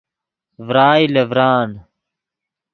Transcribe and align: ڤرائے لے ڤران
ڤرائے 0.67 1.05
لے 1.13 1.23
ڤران 1.31 1.69